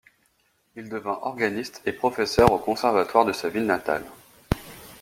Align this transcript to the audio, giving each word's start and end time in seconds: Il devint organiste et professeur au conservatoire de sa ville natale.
Il 0.75 0.89
devint 0.89 1.19
organiste 1.21 1.83
et 1.85 1.91
professeur 1.91 2.51
au 2.51 2.57
conservatoire 2.57 3.23
de 3.23 3.33
sa 3.33 3.49
ville 3.49 3.67
natale. 3.67 4.03